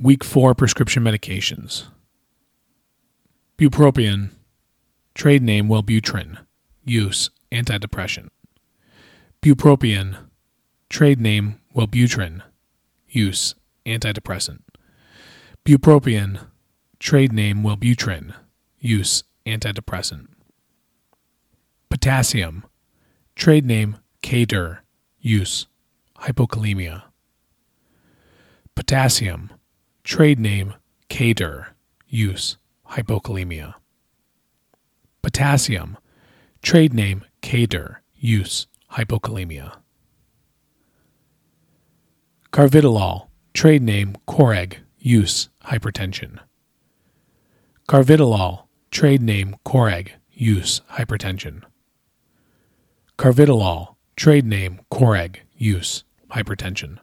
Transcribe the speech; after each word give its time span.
Week 0.00 0.22
4 0.22 0.54
prescription 0.54 1.02
medications. 1.02 1.88
Bupropion, 3.56 4.30
trade 5.14 5.42
name 5.42 5.66
Wellbutrin, 5.68 6.38
use 6.84 7.30
antidepressant. 7.50 8.28
Bupropion, 9.42 10.16
trade 10.88 11.20
name 11.20 11.58
Wellbutrin, 11.74 12.42
use 13.08 13.56
antidepressant. 13.84 14.60
Bupropion, 15.64 16.46
trade 17.00 17.32
name 17.32 17.64
Wellbutrin, 17.64 18.32
use 18.78 19.24
antidepressant. 19.46 20.28
Potassium, 21.90 22.64
trade 23.34 23.64
name 23.64 23.98
K-Dur, 24.22 24.84
use 25.20 25.66
hypokalemia. 26.20 27.02
Potassium, 28.76 29.50
trade 30.08 30.38
name 30.38 30.72
K-Dur, 31.10 31.74
use 32.08 32.56
hypokalemia. 32.92 33.74
Potassium, 35.20 35.98
trade 36.62 36.94
name 36.94 37.26
K-Dur, 37.42 38.00
use 38.16 38.66
hypokalemia. 38.92 39.74
Carvedilol, 42.50 43.26
trade 43.52 43.82
name 43.82 44.16
Coreg, 44.26 44.78
use 44.98 45.50
hypertension. 45.66 46.38
Carvedilol, 47.86 48.62
trade 48.90 49.20
name 49.20 49.56
Coreg, 49.66 50.12
use 50.32 50.80
hypertension. 50.92 51.64
Carvedilol, 53.18 53.96
trade 54.16 54.46
name 54.46 54.80
Coreg, 54.90 55.40
use 55.58 56.04
hypertension. 56.30 56.98